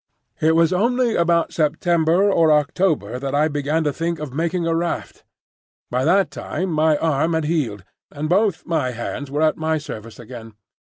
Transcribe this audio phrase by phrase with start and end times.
[0.39, 4.73] It was only about September or October that I began to think of making a
[4.73, 5.23] raft.
[5.91, 10.17] By that time my arm had healed, and both my hands were at my service
[10.17, 10.53] again.